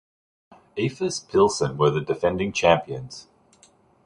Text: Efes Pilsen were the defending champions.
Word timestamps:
Efes 0.75 1.19
Pilsen 1.19 1.77
were 1.77 1.91
the 1.91 2.01
defending 2.01 2.51
champions. 2.51 3.27